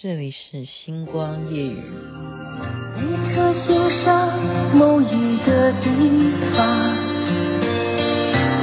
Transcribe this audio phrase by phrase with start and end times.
[0.00, 1.82] 这里是星光夜雨。
[2.94, 3.02] 每
[3.34, 4.30] 颗心上
[4.76, 5.90] 某一个地
[6.56, 6.94] 方，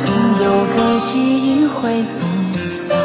[0.06, 0.78] 总有个
[1.12, 2.08] 记忆会复
[2.88, 2.96] 放。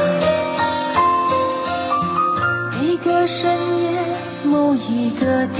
[2.78, 3.98] 每个深夜
[4.44, 5.58] 某一个地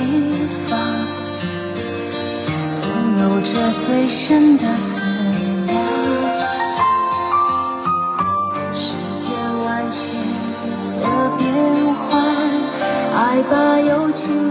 [0.71, 0.79] 方，
[2.83, 3.53] 总有着
[3.85, 4.90] 最深的。
[13.51, 14.50] 把友情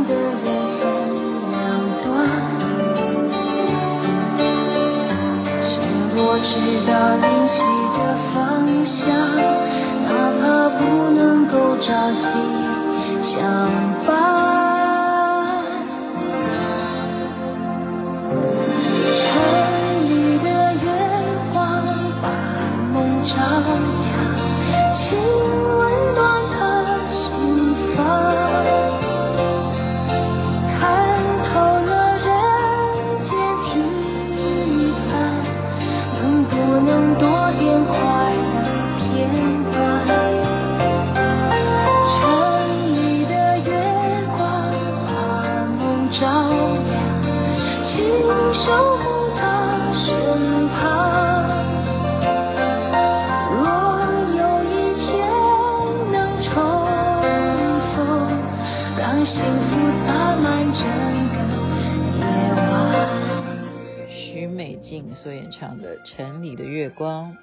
[64.39, 67.33] 云美静所演唱的《城里的月光》，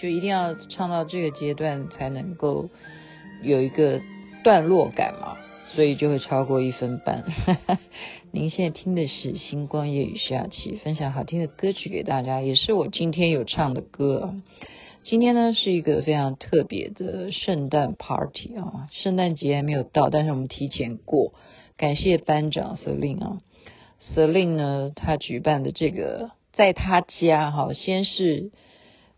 [0.00, 2.70] 就一定要唱到这个阶段才能够
[3.42, 4.00] 有一个
[4.42, 5.36] 段落感嘛，
[5.74, 7.24] 所以就会超过一分半。
[8.32, 14.34] 您现在听的是《星光夜雨》徐雅琪分享好听的歌曲给大家，也是我今天有唱的歌。
[15.04, 21.34] 今天呢是一个非常特别的圣诞 party 啊，圣诞节还没有到，但是我们提前过，
[21.76, 23.38] 感谢班长 Celine 啊
[24.14, 26.30] ，Celine 呢他举办的这个。
[26.58, 28.50] 在他家哈，先是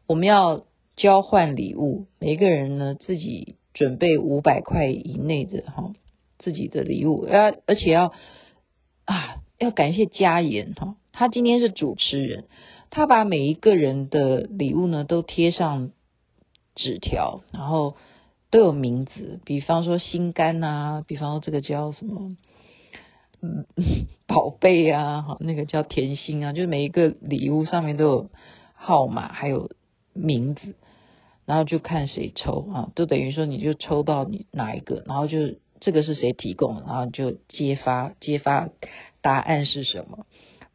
[0.06, 5.94] 我们要交换礼物，每个人呢自己准备五百块以内的哈
[6.38, 8.12] 自己的礼物，要而且要
[9.06, 12.44] 啊要感谢佳妍哈，他今天是主持人，
[12.91, 15.92] 他把每一个人的礼物呢都贴上
[16.75, 17.97] 纸条，然后
[18.50, 22.36] 都有名字，比方说心肝呐，比方说这个叫什么。
[23.43, 23.65] 嗯，
[24.27, 28.31] 宝贝啊，那个叫甜心啊，就是每一个礼物上面都有
[28.75, 29.71] 号码，还有
[30.12, 30.75] 名字，
[31.47, 38.69] 然后就看谁抽啊，都等于说你就抽到你哪一个，然后就这个是谁提供，然后就揭发揭发
[39.23, 40.27] 答案是什么。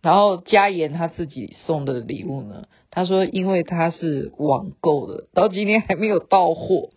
[0.02, 6.90] 然后佳妍他自己送的礼物呢，他说因为他是网购的，到今天还没有到货，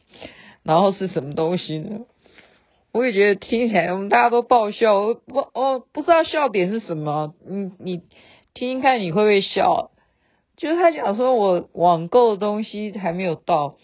[0.62, 2.00] 然后是什么东西呢？
[2.92, 7.96] 我也觉得听起来我们大家都爆笑，我不我不知道笑点是什么，你你
[8.54, 9.90] 听听看你会不会笑？
[10.56, 13.76] 就是他讲说我网购的东西还没有到，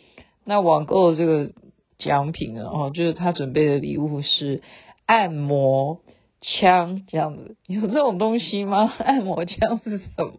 [0.44, 1.53] 那网购的这个
[1.98, 2.65] 奖品呢？
[2.65, 4.62] 哦，就是他准备的礼物是
[5.06, 6.00] 按摩
[6.41, 8.92] 枪这样子，有这种东西吗？
[8.98, 10.32] 按摩枪是什么？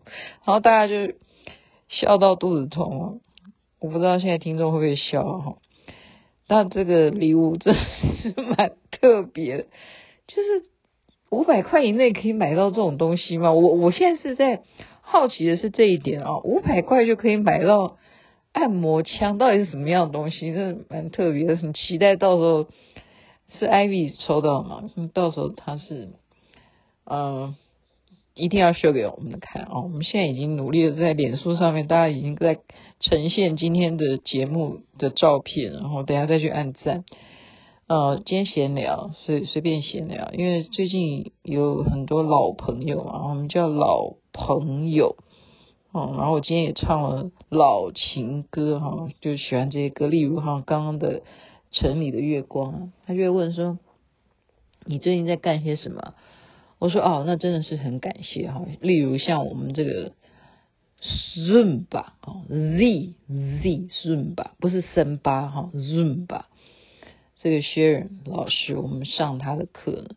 [0.44, 1.14] 然后大家就
[1.88, 3.22] 笑到肚子痛，
[3.80, 5.56] 我不知道现在听众会不会笑哈。
[6.48, 9.64] 那这个礼物真是蛮特别的，
[10.28, 10.66] 就是
[11.30, 13.52] 五百块以内可以买到这种东西吗？
[13.52, 14.62] 我我现在是在
[15.02, 17.98] 好奇的是这一点啊，五百块就可以买到
[18.52, 20.54] 按摩枪，到底是什么样的东西？
[20.54, 22.68] 真的蛮特别的，很期待到时候
[23.60, 24.84] 是 Ivy 抽到吗？
[25.14, 26.10] 到时候他是
[27.06, 27.56] 嗯。
[28.35, 29.84] 一定要秀给我们看哦！
[29.84, 32.59] 我们现在已经努力的在脸书上面，大家已经在
[33.00, 37.06] 呈现今天的节目的照片，然后等下再去按赞。
[37.88, 45.16] 呃，今天闲聊，随随便闲聊，因为最近有很多老朋友嘛，我们叫老朋友
[45.94, 46.13] 哦。
[46.17, 51.22] 然后我今天也唱了老情歌哈，就喜欢这些歌，例如哈刚刚的
[51.72, 52.73] 《城里的月光》，
[53.07, 53.79] 他就会问说
[54.84, 56.16] ：“你最近在干些什么？”
[56.78, 58.66] 我说哦，那真的是很感谢哈。
[58.82, 60.12] 例如像我们这个
[61.02, 63.14] Zumba 啊，Z
[63.62, 66.44] Z Zumba 不是森巴哈，Zumba
[67.40, 70.10] 这个 Sharon 老师，我们上他的课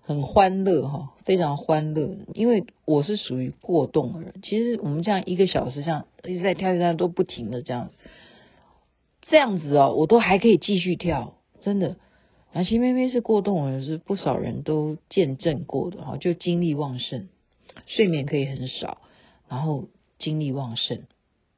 [0.00, 2.16] 很欢乐哈，非常欢乐。
[2.34, 7.90] 因为我是属于过动的人，其实我们这样一个小时这样一直在跳一跳都不停的这样，
[9.22, 11.96] 这样子哦，我都还可以继续跳，真的。
[12.52, 17.28] 南希妹妹是过动人，是不少人都见证过的哈，就精力旺盛，
[17.86, 18.98] 睡眠可以很少，
[19.48, 19.84] 然后
[20.18, 21.02] 精力旺盛，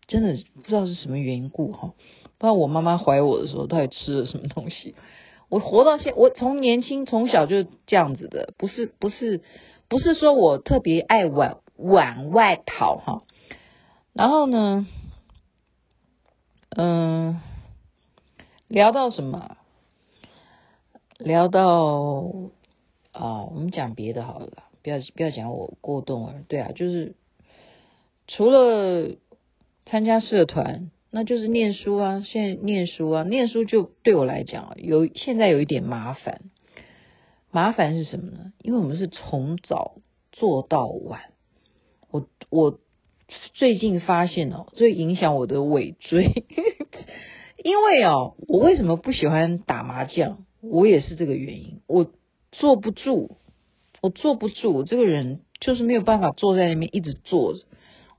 [0.07, 1.95] 真的不知道是什么缘故哈。
[2.39, 4.95] 不知道我妈妈怀我的时候，到底吃了什么东西？
[5.49, 9.43] 我活到现，我从年轻从小就这样子的，不是不是
[9.89, 13.23] 不是说我特别爱往往外逃哈。
[14.13, 14.87] 然后呢，
[16.71, 17.41] 嗯，
[18.69, 19.57] 聊到什么？
[21.21, 22.33] 聊到
[23.13, 26.45] 啊，我们讲别的好了，不要不要讲我过动儿。
[26.49, 27.15] 对啊，就是
[28.27, 29.11] 除了
[29.87, 32.23] 参加社团，那就是念书啊。
[32.27, 36.41] 现在念书啊，念书就对我来讲有现在有一点麻烦。
[37.51, 38.53] 麻烦是什么呢？
[38.63, 39.97] 因为我们是从早
[40.33, 41.21] 做到晚。
[42.11, 42.79] 我我。
[43.55, 46.25] 最近发现哦，最影响我的尾椎，
[47.63, 50.45] 因为哦，我为什么不喜欢打麻将？
[50.61, 52.11] 我也是这个原因，我
[52.53, 53.37] 坐不住，
[54.01, 57.65] 我坐不住，我这个人就是没有办法坐在那边一直坐着，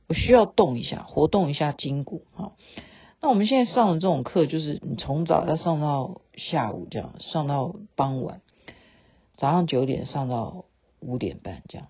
[0.08, 2.52] 我需要动一下，活动一下筋骨啊。
[3.22, 8.42] 那我们现在上的这种课，就是你从早要上到下午这样，上到傍晚，
[9.38, 10.66] 早上九点上到
[11.00, 11.88] 五点半这样。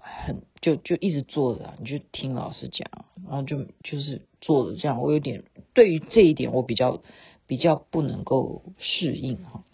[0.00, 2.88] 很就就一直坐着，你就听老师讲，
[3.26, 5.02] 然后就就是坐着这样。
[5.02, 5.44] 我有点
[5.74, 7.02] 对于这一点，我比较
[7.48, 9.64] 比较不能够适应哈。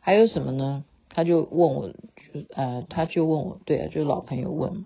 [0.00, 0.84] 还有什么呢？
[1.08, 4.84] 他就问我，就呃，他就问我，对啊，就老朋友问。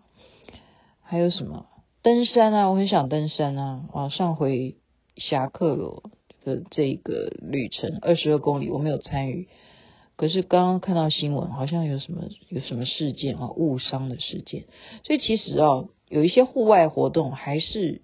[1.02, 1.66] 还有什么？
[2.02, 3.88] 登山啊，我很想登山啊。
[3.92, 4.76] 啊，上回
[5.16, 6.02] 侠客罗
[6.44, 9.48] 的这个旅程二十二公里，我没有参与。
[10.16, 14.66] 可是刚刚看到新闻，好像有什么有什么事件啊，误伤的事件。
[15.04, 18.02] 所以其实啊，有一些户外活动还是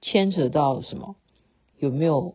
[0.00, 1.14] 牵扯到什么？
[1.78, 2.34] 有没有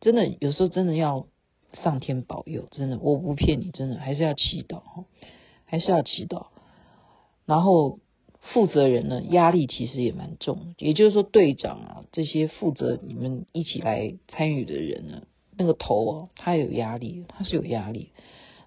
[0.00, 0.26] 真的？
[0.40, 1.26] 有时候真的要
[1.72, 5.04] 上天保佑，真的，我不骗你，真的还是要祈祷哈，
[5.64, 6.46] 还是要祈祷。
[7.44, 7.98] 然后
[8.40, 15.22] 负责人呢，压力其实也蛮重，也就是说队长啊，这些负责你们一起来参与的人呢。
[15.58, 18.10] 那个头哦，他有压力，他是有压力。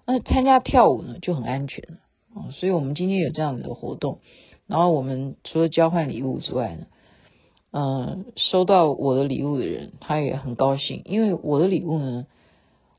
[0.06, 1.98] 那参加跳舞呢，就很安全
[2.34, 2.50] 啊。
[2.50, 4.18] 所以我们今天有这样子的活动，
[4.66, 6.86] 然后我们除了交换礼物之外呢，
[7.72, 12.26] 嗯，收到我的礼物的人，他也很高兴，因为我的礼物呢，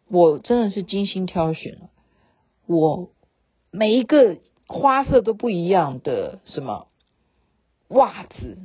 [0.09, 1.77] 我真的是精心挑选，
[2.67, 3.09] 我
[3.69, 4.37] 每一个
[4.67, 6.87] 花色都不一样的什么
[7.89, 8.57] 袜子，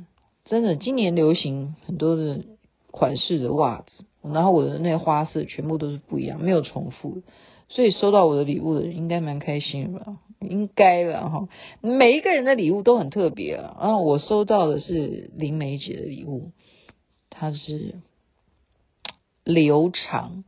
[0.45, 2.45] 真的今年流行很多的
[2.91, 4.05] 款式的袜子。
[4.23, 7.21] 然后我的那花色全部都是不一样，没有重复，
[7.69, 10.17] 所以收到我的礼物的人应该蛮开心的吧？
[10.39, 11.47] 应该了哈。
[11.81, 13.77] 每一个人的礼物都很特别啊。
[13.79, 16.51] 然后我收到的是林梅姐的礼物，
[17.29, 17.95] 它是
[19.43, 20.43] 柳长，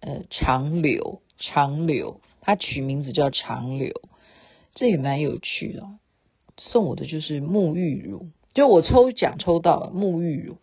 [0.00, 3.92] 呃，长柳长柳，它取名字叫长柳，
[4.74, 5.86] 这也蛮有趣的。
[6.58, 10.56] 送我的就是沐浴乳，就我抽奖抽到了沐浴乳。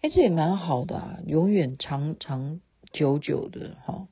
[0.00, 2.60] 哎，这也蛮好的啊，永远长长
[2.92, 4.08] 久久的哈，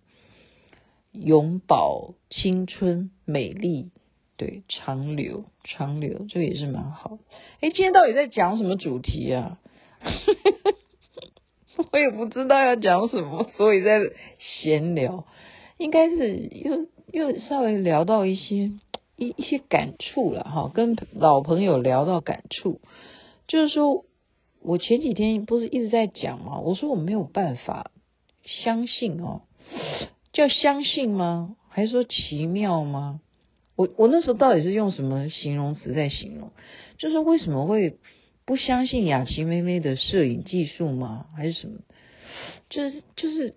[1.13, 3.91] 永葆青春美丽，
[4.37, 7.19] 对，长留长留，这个也是蛮好的。
[7.61, 9.59] 哎，今天到底在讲什么主题啊？
[11.93, 14.01] 我也不知道要讲什么，所以在
[14.39, 15.27] 闲聊，
[15.77, 18.73] 应该是又又稍微聊到一些
[19.17, 22.81] 一一些感触了哈，跟老朋友聊到感触，
[23.47, 24.05] 就是说。
[24.61, 26.59] 我前几天不是一直在讲嘛？
[26.59, 27.93] 我说我没有办法
[28.43, 29.43] 相信哦，
[30.39, 31.57] 叫相信吗？
[31.69, 33.21] 还是说奇妙吗？
[33.75, 36.53] 我我那时候到底是用什么形容词在形容？
[36.97, 37.99] 就是为什么会
[38.45, 41.27] 不相信雅琪妹妹的摄影技术吗？
[41.37, 41.81] 还是什么？
[42.71, 43.57] 就是就是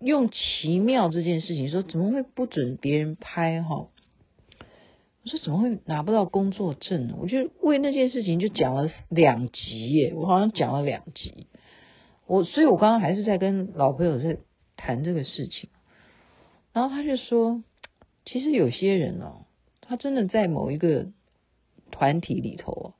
[0.00, 3.86] 用奇妙这件事情说，怎么会不准别人拍哈？
[5.22, 7.14] 我说怎么会拿不到工作证呢？
[7.20, 11.46] 我就为那件事情就讲了两集耶，我好像讲了两集。
[12.26, 14.38] 我所以，我刚刚还是在跟老朋友在
[14.76, 15.70] 谈这个事情。
[16.72, 17.62] 然后他就说，
[18.24, 19.46] 其实有些人哦，
[19.80, 21.06] 他真的在某一个
[21.90, 22.94] 团体里头，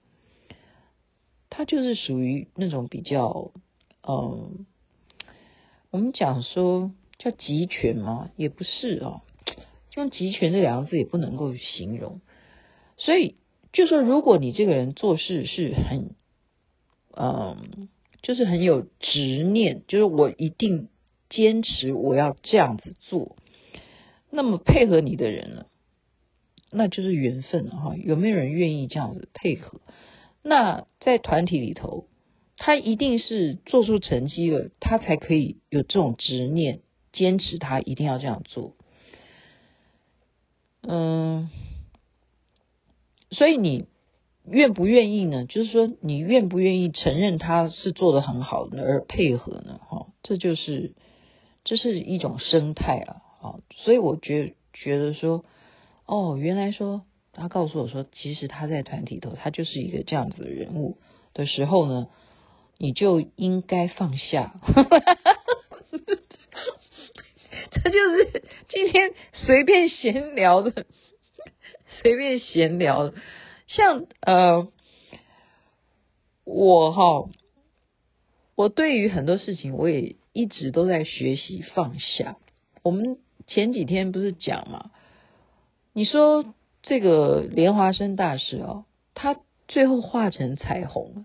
[1.50, 3.52] 他就是属于那种比较，
[4.02, 4.66] 嗯，
[5.90, 8.30] 我们讲说叫集权吗？
[8.36, 9.22] 也不是哦。
[9.96, 12.20] 用集权这两个字也不能够形容，
[12.98, 13.34] 所以
[13.72, 16.10] 就说如果你这个人做事是很，
[17.16, 17.88] 嗯，
[18.22, 20.88] 就是很有执念，就是我一定
[21.28, 23.34] 坚持我要这样子做，
[24.30, 25.66] 那么配合你的人呢，
[26.70, 27.96] 那就是缘分了哈。
[27.96, 29.80] 有没有人愿意这样子配合？
[30.42, 32.06] 那在团体里头，
[32.56, 36.80] 他一定是做出成绩了，他才可以有这种执念，
[37.12, 38.74] 坚持他一定要这样做。
[40.82, 41.50] 嗯，
[43.30, 43.86] 所以你
[44.46, 45.44] 愿不愿意呢？
[45.44, 49.80] 就是说，你愿不愿意承认他是做的很好的而配合呢？
[49.86, 50.94] 哈，这就是
[51.64, 55.44] 这是一种生态啊，好，所以我觉觉得说，
[56.06, 60.98] 哦，原来说他告诉我说，其实他在团体头，他就是一个这样子的人物
[61.34, 62.08] 的时候呢，
[62.78, 64.60] 你就应该放下。
[67.70, 70.86] 这就是今天随便闲聊的，
[72.02, 73.14] 随便闲聊的，
[73.68, 74.68] 像呃，
[76.44, 77.30] 我哈，
[78.56, 82.36] 我对于很多事情，我也一直都在学习放下。
[82.82, 83.18] 我们
[83.48, 84.92] 前几天不是讲嘛，
[85.92, 91.24] 你说这个莲花生大师哦，他最后化成彩虹，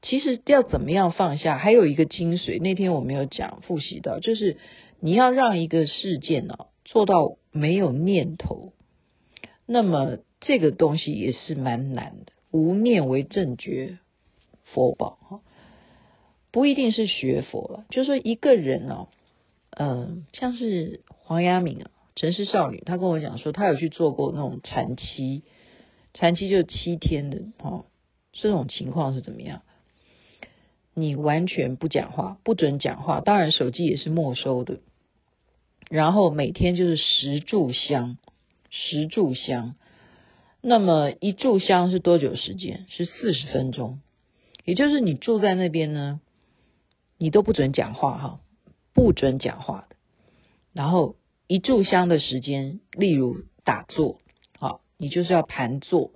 [0.00, 1.58] 其实要怎么样放下？
[1.58, 4.56] 还有一个精髓，那天我没有讲复习到，就是。
[5.02, 8.74] 你要让一个事件呢做到没有念头，
[9.64, 12.32] 那么这个东西也是蛮难的。
[12.50, 13.96] 无念为正觉
[14.74, 15.40] 佛宝哈，
[16.50, 19.08] 不一定是学佛了，就是说一个人呢，
[19.70, 25.42] 嗯，像是黄雅敏啊，城市少女，她跟我讲说，她有去做过那种禅七，
[26.12, 27.86] 禅七就七天的哦，
[28.32, 29.62] 这种情况是怎么样？
[30.92, 34.80] 你完全不讲话，不准讲话，当然手机也是没收的。
[35.88, 38.18] 然后每天就是十炷香，
[38.70, 39.76] 十炷香。
[40.60, 42.86] 那么一炷香是多久时间？
[42.90, 44.00] 是四十分钟。
[44.64, 46.20] 也就是你住在那边呢，
[47.18, 48.40] 你都不准讲话哈，
[49.00, 49.96] 不准讲话的。
[50.74, 51.16] 然后
[51.46, 54.20] 一炷香的时间，例如打坐，
[54.58, 56.10] 好，你就是要盘坐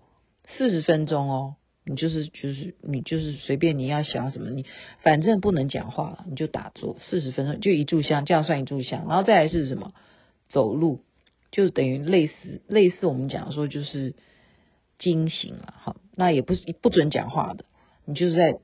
[0.59, 1.57] 四十分钟哦。
[1.87, 4.67] 你就是就是你就是随便你要想什么，你
[5.01, 9.07] 反正不能讲话了，你就打坐四十分钟，就一炷香，这样算一炷香。
[9.09, 9.93] 然后再来是什么？
[10.51, 11.01] 走路，
[11.51, 14.15] 就等于类似类似我们讲说就是
[14.99, 17.65] 经行了，好，那也不是不准讲话的，
[18.05, 18.59] 你就是在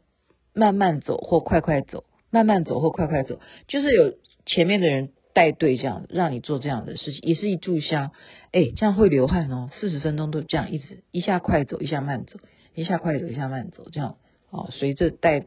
[0.52, 4.14] 慢慢走或快快走，慢慢走或快快走，就是有
[4.46, 8.12] 前面的人带队这样，让你做这样的事情，也是一炷香，
[8.52, 12.38] 哎，这样会流汗哦，四十分钟都这样一直一下快走，一下慢走。
[12.72, 14.16] 一下快走，一下慢走，这样。
[14.48, 15.44] 哦，随着带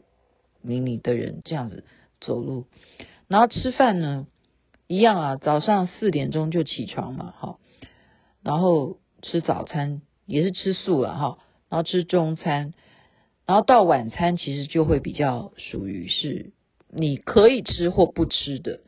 [0.61, 1.85] 领你的人这样子
[2.19, 2.65] 走路，
[3.29, 4.27] 然后吃饭呢，
[4.87, 7.59] 一样啊，早上四点钟就起床嘛，哈，
[8.43, 11.37] 然后吃早餐也是吃素了哈，
[11.69, 12.73] 然后吃中餐，
[13.45, 16.51] 然后到晚餐其实就会比较属于是
[16.95, 18.79] 你可以吃或不吃的，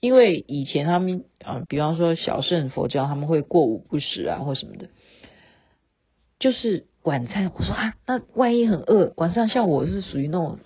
[0.00, 4.88] 因为以前他们啊，比方说小乘佛教他们会过午不食啊或什么的，
[6.38, 6.86] 就是。
[7.04, 10.58] 晚餐，我说啊，那万一很饿，晚上像我是属于那种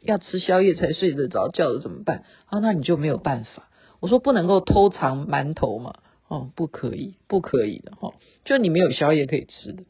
[0.00, 2.24] 要吃宵夜才睡得着觉的怎么办？
[2.46, 3.68] 啊，那你就没有办法。
[4.00, 5.94] 我说不能够偷藏馒头嘛，
[6.26, 9.84] 哦，不可以，不可以的哈，就你没有宵夜可以吃的。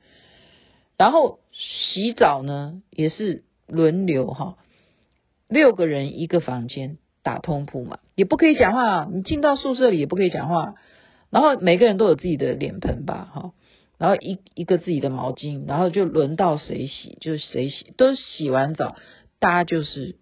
[0.99, 4.58] 然后洗澡呢也是轮流哈，
[5.54, 10.75] 六个人一个房间打通铺嘛，也不可以讲话，你进到宿舍里也不可以讲话。
[11.30, 13.52] 然后每个人都有自己的脸盆吧，哈。
[13.96, 18.96] 然后一一个自己的毛巾，然后就轮到谁洗就是谁洗，都洗完澡，
[19.38, 20.16] 大家就是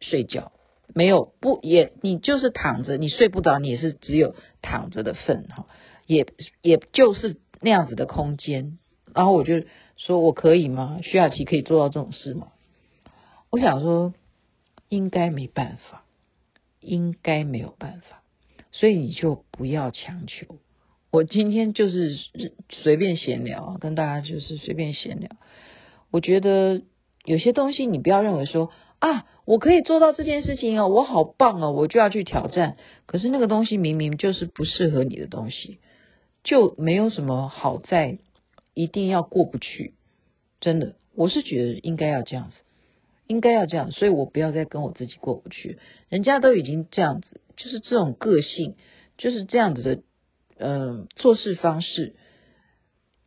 [0.00, 0.50] 睡觉，
[0.92, 5.66] 没有不也你就是躺着，你睡不着，你也是只有躺着的份哈，
[6.06, 6.26] 也
[6.60, 8.78] 也就是那样子的空间。
[9.14, 9.62] 然后我就
[9.96, 10.98] 说我可以吗？
[11.02, 12.48] 徐雅琪可以做到这种事吗？
[13.50, 14.12] 我想说
[14.92, 16.04] 应该没办法，
[16.80, 18.22] 应该没有办法，
[18.72, 20.58] 所以你就不要强求。
[21.10, 22.14] 我今天就是
[22.68, 25.30] 随便闲聊，跟大家就是随便闲聊。
[26.10, 26.82] 我觉得
[27.24, 32.76] 有些东西你不要认为说啊，我可以做到这件事情哦，我好棒哦，我就要去挑战。
[33.06, 35.78] 可是那个东西明明就是不适合你的东西，
[36.44, 38.18] 就没有什么好在
[38.74, 39.94] 一定要过不去。
[40.60, 42.56] 真的，我是觉得应该要这样子，
[43.32, 45.78] 应该要这样，所以我不要再跟我自己过不去。
[46.08, 48.76] 人家都已经这样子，就是这种个性，
[49.18, 50.02] 就是这样子的。
[50.64, 52.14] 嗯，做事方式，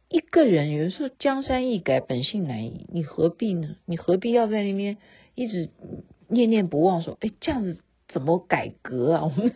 [0.08, 3.76] 一个人有的时候江山易改，本性难移，你何必呢？
[3.86, 4.98] 你何必要在那边
[5.34, 5.70] 一直
[6.30, 9.24] 念念不忘说，哎，这样子怎么改革啊？
[9.28, 9.52] 我们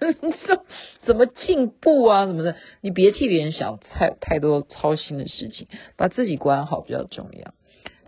[1.04, 2.26] 怎么进步啊？
[2.26, 2.58] 什么的？
[2.82, 7.54] 你别替别人想太太多操心的事情，把自己管好比较重要。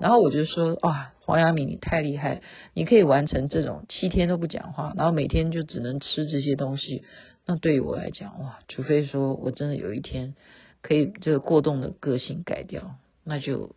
[0.01, 2.41] 然后我就说，哇，黄雅敏你太厉害，
[2.73, 7.03] 你可以完成这种七天都不讲话，然后每天就只能吃这些东西。
[7.45, 10.35] 那对于我来讲，哇，除非说我真的有一天
[10.81, 13.75] 可以这个过动的个性改掉，那就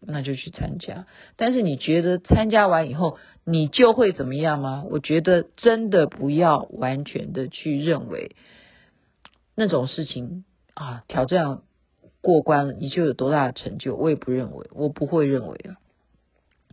[0.00, 1.06] 那就去参加。
[1.36, 4.84] 但是你觉得参加完以后你就会怎么样吗？
[4.90, 8.36] 我觉得真的不要完全的去认为
[9.54, 11.62] 那种事情啊，挑战
[12.20, 15.76] 过关了你就有多大的成就，我也不认为，我不会认为啊。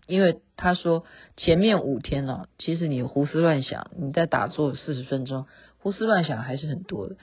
[0.07, 1.03] 因为他说
[1.35, 5.45] 前面五天呢、啊，其实你胡思乱想，你在打坐四十分钟，
[5.79, 7.15] 胡思乱想还是很多的。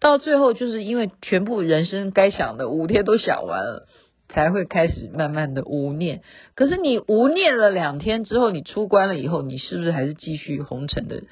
[0.00, 3.88] 到最后，就是因为全部人生该想的五天都想完了，
[4.28, 6.22] 才会开始慢慢的无念。
[6.54, 11.24] 可是你无念了两天之后，你出关了以后，你是不是还是继续红尘的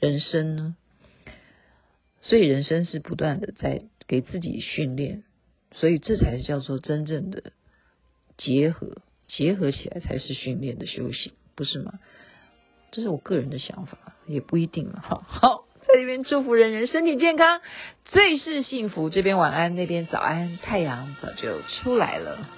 [0.00, 0.74] 人生呢？
[2.22, 5.22] 所以人生是不断的在给自己训练，
[5.74, 7.52] 所以这才叫做真正的
[8.36, 11.94] 结合，结合起来才是训练的修行，不是吗？
[12.90, 15.00] 这是我个人的想法，也不一定了。
[15.02, 17.60] 好， 好，在这边祝福人人身体健康，
[18.04, 19.10] 最是幸福。
[19.10, 22.48] 这边晚安，那边早安，太阳早就出来了。